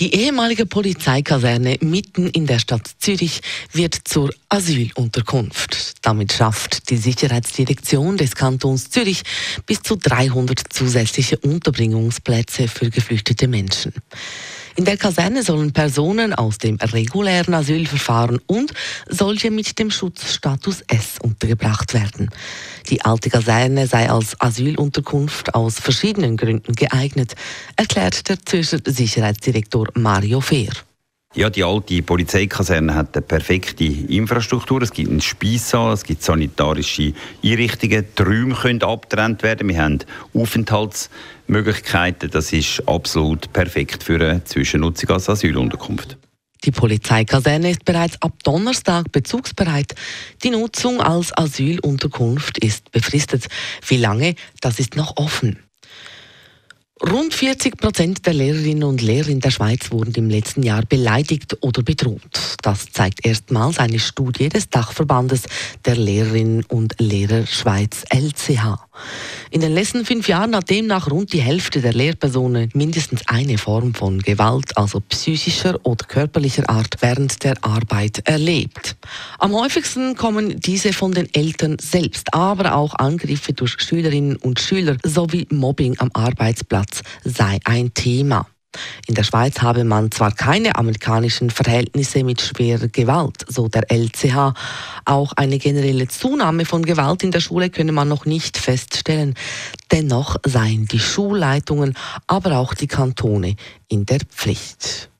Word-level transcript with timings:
Die 0.00 0.12
ehemalige 0.12 0.66
Polizeikaserne 0.66 1.76
mitten 1.80 2.26
in 2.26 2.46
der 2.46 2.58
Stadt 2.58 2.90
Zürich 2.98 3.40
wird 3.72 3.96
zur 4.02 4.34
Asylunterkunft. 4.48 5.94
Damit 6.02 6.32
schafft 6.32 6.90
die 6.90 6.96
Sicherheitsdirektion 6.96 8.16
des 8.16 8.34
Kantons 8.34 8.90
Zürich 8.90 9.22
bis 9.66 9.82
zu 9.82 9.94
300 9.94 10.64
zusätzliche 10.68 11.38
Unterbringungsplätze 11.38 12.66
für 12.66 12.90
geflüchtete 12.90 13.46
Menschen. 13.46 13.92
In 14.76 14.84
der 14.84 14.96
Kaserne 14.96 15.44
sollen 15.44 15.72
Personen 15.72 16.34
aus 16.34 16.58
dem 16.58 16.76
regulären 16.76 17.54
Asylverfahren 17.54 18.40
und 18.46 18.74
solche 19.08 19.52
mit 19.52 19.78
dem 19.78 19.90
Schutzstatus 19.90 20.82
S 20.88 21.18
untergebracht 21.22 21.94
werden. 21.94 22.28
Die 22.90 23.02
alte 23.02 23.30
Kaserne 23.30 23.86
sei 23.86 24.10
als 24.10 24.40
Asylunterkunft 24.40 25.54
aus 25.54 25.78
verschiedenen 25.78 26.36
Gründen 26.36 26.72
geeignet, 26.72 27.34
erklärt 27.76 28.28
der 28.28 28.44
Zürcher 28.44 28.78
Sicherheitsdirektor 28.84 29.88
Mario 29.94 30.40
Fehr. 30.40 30.72
Ja, 31.36 31.50
die 31.50 31.64
alte 31.64 32.00
Polizeikaserne 32.00 32.94
hat 32.94 33.16
eine 33.16 33.22
perfekte 33.22 33.82
Infrastruktur. 33.82 34.82
Es 34.82 34.92
gibt 34.92 35.10
einen 35.10 35.20
Speissaal, 35.20 35.92
es 35.92 36.04
gibt 36.04 36.22
sanitarische 36.22 37.12
Einrichtungen, 37.42 38.06
die 38.16 38.22
Räume 38.22 38.54
können 38.54 38.82
abgetrennt 38.84 39.42
werden. 39.42 39.68
Wir 39.68 39.82
haben 39.82 39.98
Aufenthaltsmöglichkeiten. 40.32 42.30
Das 42.30 42.52
ist 42.52 42.86
absolut 42.86 43.52
perfekt 43.52 44.04
für 44.04 44.14
eine 44.14 44.44
Zwischennutzung 44.44 45.10
als 45.10 45.28
Asylunterkunft. 45.28 46.18
Die 46.62 46.70
Polizeikaserne 46.70 47.72
ist 47.72 47.84
bereits 47.84 48.22
ab 48.22 48.34
Donnerstag 48.44 49.10
bezugsbereit. 49.10 49.92
Die 50.44 50.50
Nutzung 50.50 51.00
als 51.00 51.36
Asylunterkunft 51.36 52.58
ist 52.58 52.92
befristet. 52.92 53.48
Wie 53.88 53.96
lange, 53.96 54.36
das 54.60 54.78
ist 54.78 54.94
noch 54.94 55.16
offen. 55.16 55.58
Rund 57.02 57.34
40 57.34 57.76
Prozent 57.76 58.24
der 58.24 58.34
Lehrerinnen 58.34 58.84
und 58.84 59.02
Lehrer 59.02 59.26
in 59.26 59.40
der 59.40 59.50
Schweiz 59.50 59.90
wurden 59.90 60.14
im 60.14 60.30
letzten 60.30 60.62
Jahr 60.62 60.82
beleidigt 60.86 61.56
oder 61.60 61.82
bedroht. 61.82 62.22
Das 62.62 62.86
zeigt 62.92 63.26
erstmals 63.26 63.78
eine 63.78 63.98
Studie 63.98 64.48
des 64.48 64.70
Dachverbandes 64.70 65.42
der 65.84 65.96
Lehrerinnen 65.96 66.64
und 66.66 66.94
Lehrer 67.00 67.46
Schweiz 67.48 68.04
LCH. 68.10 68.78
In 69.50 69.60
den 69.60 69.74
letzten 69.74 70.04
fünf 70.04 70.28
Jahren 70.28 70.54
hat 70.54 70.70
demnach 70.70 71.10
rund 71.10 71.32
die 71.32 71.40
Hälfte 71.40 71.80
der 71.80 71.92
Lehrpersonen 71.92 72.70
mindestens 72.74 73.22
eine 73.26 73.58
Form 73.58 73.92
von 73.92 74.20
Gewalt, 74.20 74.76
also 74.76 75.00
psychischer 75.00 75.80
oder 75.82 76.06
körperlicher 76.06 76.68
Art, 76.70 76.98
während 77.00 77.42
der 77.42 77.56
Arbeit 77.62 78.22
erlebt. 78.24 78.96
Am 79.40 79.52
häufigsten 79.52 80.14
kommen 80.14 80.60
diese 80.60 80.92
von 80.92 81.10
den 81.10 81.32
Eltern 81.34 81.76
selbst, 81.80 82.32
aber 82.32 82.76
auch 82.76 82.94
Angriffe 82.94 83.52
durch 83.52 83.80
Schülerinnen 83.80 84.36
und 84.36 84.60
Schüler 84.60 84.96
sowie 85.02 85.48
Mobbing 85.50 85.96
am 85.98 86.10
Arbeitsplatz 86.14 86.83
sei 87.24 87.58
ein 87.64 87.94
Thema. 87.94 88.46
In 89.06 89.14
der 89.14 89.22
Schweiz 89.22 89.60
habe 89.60 89.84
man 89.84 90.10
zwar 90.10 90.32
keine 90.32 90.76
amerikanischen 90.76 91.50
Verhältnisse 91.50 92.24
mit 92.24 92.40
schwerer 92.40 92.88
Gewalt, 92.88 93.44
so 93.48 93.68
der 93.68 93.90
LCH. 93.90 94.54
Auch 95.04 95.32
eine 95.36 95.58
generelle 95.58 96.08
Zunahme 96.08 96.64
von 96.64 96.84
Gewalt 96.84 97.22
in 97.22 97.30
der 97.30 97.40
Schule 97.40 97.70
könne 97.70 97.92
man 97.92 98.08
noch 98.08 98.26
nicht 98.26 98.58
feststellen. 98.58 99.34
Dennoch 99.92 100.36
seien 100.44 100.86
die 100.86 100.98
Schulleitungen, 100.98 101.94
aber 102.26 102.58
auch 102.58 102.74
die 102.74 102.88
Kantone 102.88 103.56
in 103.88 104.06
der 104.06 104.20
Pflicht. 104.20 105.10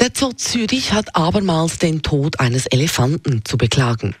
Der 0.00 0.08
Zoo 0.14 0.32
Zürich 0.32 0.94
hat 0.94 1.14
abermals 1.14 1.78
den 1.78 2.00
Tod 2.00 2.40
eines 2.40 2.64
Elefanten 2.64 3.44
zu 3.44 3.58
beklagen. 3.58 4.14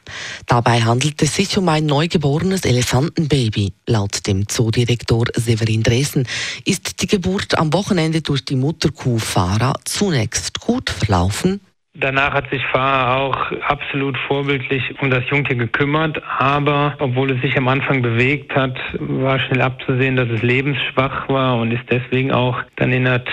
Dabei 0.46 0.82
handelt 0.82 1.22
es 1.22 1.34
sich 1.34 1.56
um 1.56 1.70
ein 1.70 1.86
neugeborenes 1.86 2.66
Elefantenbaby. 2.66 3.72
Laut 3.86 4.26
dem 4.26 4.46
Zoodirektor 4.46 5.24
Severin 5.32 5.82
Dresen 5.82 6.28
ist 6.66 7.00
die 7.00 7.06
Geburt 7.06 7.58
am 7.58 7.72
Wochenende 7.72 8.20
durch 8.20 8.44
die 8.44 8.56
Mutterkuh 8.56 9.18
Farah 9.18 9.72
zunächst 9.86 10.60
gut 10.60 10.90
verlaufen. 10.90 11.62
Danach 11.94 12.34
hat 12.34 12.50
sich 12.50 12.60
Farah 12.70 13.16
auch 13.16 13.36
absolut 13.66 14.18
vorbildlich 14.28 14.82
um 15.00 15.08
das 15.08 15.24
Jungtier 15.30 15.56
gekümmert, 15.56 16.22
aber 16.38 16.94
obwohl 16.98 17.32
es 17.32 17.40
sich 17.40 17.56
am 17.56 17.68
Anfang 17.68 18.02
bewegt 18.02 18.54
hat, 18.54 18.76
war 18.98 19.40
schnell 19.40 19.62
abzusehen, 19.62 20.16
dass 20.16 20.28
es 20.28 20.42
lebensschwach 20.42 21.26
war 21.30 21.56
und 21.56 21.72
ist 21.72 21.84
deswegen 21.90 22.32
auch 22.32 22.58
dann 22.76 22.92
innerhalb 22.92 23.26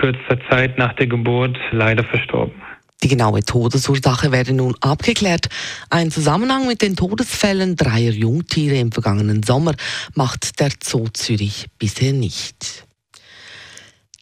kürzester 0.00 0.38
Zeit 0.48 0.78
nach 0.78 0.94
der 0.94 1.06
Geburt 1.06 1.58
leider 1.72 2.02
verstorben. 2.04 2.54
Die 3.02 3.08
genaue 3.08 3.42
Todesursache 3.42 4.30
werde 4.30 4.52
nun 4.52 4.74
abgeklärt. 4.80 5.48
Ein 5.88 6.10
Zusammenhang 6.10 6.66
mit 6.66 6.82
den 6.82 6.96
Todesfällen 6.96 7.76
dreier 7.76 8.12
Jungtiere 8.12 8.76
im 8.76 8.92
vergangenen 8.92 9.42
Sommer 9.42 9.74
macht 10.14 10.60
der 10.60 10.70
Zoo 10.82 11.08
Zürich 11.12 11.66
bisher 11.78 12.12
nicht. 12.12 12.84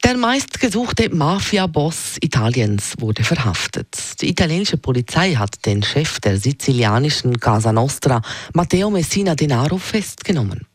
Der 0.05 0.17
meistgesuchte 0.17 1.13
Mafia-Boss 1.13 2.19
Italiens 2.21 2.95
wurde 3.01 3.25
verhaftet. 3.25 4.21
Die 4.21 4.31
italienische 4.31 4.77
Polizei 4.77 5.35
hat 5.35 5.67
den 5.67 5.83
Chef 5.83 6.21
der 6.21 6.39
sizilianischen 6.39 7.41
Casa 7.41 7.73
Nostra, 7.73 8.23
Matteo 8.55 8.91
Messina 8.91 9.35
Denaro, 9.35 9.77
festgenommen. 9.77 10.68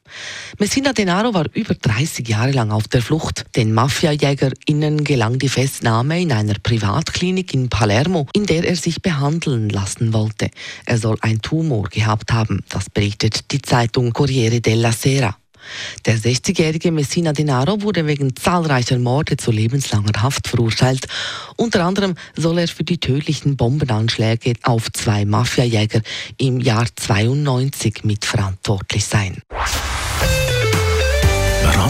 Messina 0.59 0.93
Denaro 0.93 1.33
war 1.33 1.45
über 1.53 1.73
30 1.73 2.27
Jahre 2.27 2.51
lang 2.51 2.71
auf 2.71 2.87
der 2.87 3.01
Flucht. 3.01 3.45
Den 3.55 3.73
Mafiajägerinnen 3.73 5.03
gelang 5.03 5.39
die 5.39 5.49
Festnahme 5.49 6.21
in 6.21 6.31
einer 6.31 6.55
Privatklinik 6.61 7.53
in 7.53 7.69
Palermo, 7.69 8.27
in 8.33 8.45
der 8.45 8.63
er 8.63 8.75
sich 8.75 9.01
behandeln 9.01 9.69
lassen 9.69 10.13
wollte. 10.13 10.49
Er 10.85 10.97
soll 10.97 11.17
ein 11.21 11.41
Tumor 11.41 11.89
gehabt 11.89 12.31
haben, 12.31 12.63
das 12.69 12.89
berichtet 12.89 13.51
die 13.51 13.61
Zeitung 13.61 14.13
Corriere 14.13 14.61
della 14.61 14.91
Sera. 14.91 15.35
Der 16.05 16.17
60-jährige 16.17 16.91
Messina 16.91 17.33
Denaro 17.33 17.81
wurde 17.81 18.05
wegen 18.05 18.35
zahlreicher 18.35 18.99
Morde 18.99 19.37
zu 19.37 19.51
lebenslanger 19.51 20.21
Haft 20.21 20.47
verurteilt. 20.47 21.07
Unter 21.55 21.85
anderem 21.85 22.15
soll 22.35 22.59
er 22.59 22.67
für 22.67 22.83
die 22.83 22.97
tödlichen 22.97 23.55
Bombenanschläge 23.55 24.53
auf 24.63 24.91
zwei 24.91 25.25
Mafiajäger 25.25 26.01
im 26.37 26.59
Jahr 26.59 26.85
92 26.95 28.03
mitverantwortlich 28.03 29.05
sein. 29.05 29.41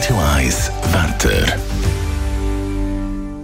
Radio 0.03 0.19
1 0.35 0.71
Wetter. 0.91 1.57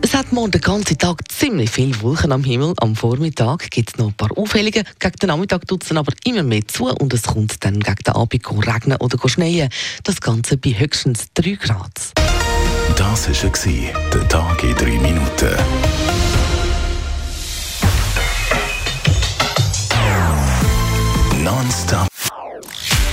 Es 0.02 0.14
hat 0.14 0.34
morgen 0.34 0.52
den 0.52 0.60
ganzen 0.60 0.98
Tag 0.98 1.32
ziemlich 1.32 1.70
viele 1.70 2.02
Wolken 2.02 2.34
am 2.34 2.44
Himmel. 2.44 2.74
Am 2.82 2.98
Vormittag 2.98 3.72
gibt 3.72 3.92
es 3.92 3.98
noch 3.98 4.08
ein 4.08 4.14
paar 4.14 4.38
Auffällige. 4.38 4.84
Gegen 5.00 5.16
den 5.22 5.28
Nachmittag 5.28 5.66
tut 5.66 5.86
es 5.86 5.96
aber 5.96 6.12
immer 6.26 6.44
mehr 6.44 6.68
zu 6.68 6.88
und 6.88 7.14
es 7.14 7.24
kommt 7.24 7.64
dann 7.64 7.80
gegen 7.80 8.04
den 8.06 8.14
Abend 8.14 8.68
regnen 8.68 8.98
oder 8.98 9.30
schneien. 9.30 9.70
Das 10.04 10.20
Ganze 10.20 10.58
bei 10.58 10.72
höchstens 10.72 11.28
3 11.36 11.52
Grad. 11.52 11.94
Das 12.98 13.30
war 13.30 13.94
der 14.14 14.28
Tag 14.28 14.62
in 14.62 14.76
3 14.76 14.86
Minuten. 15.00 15.79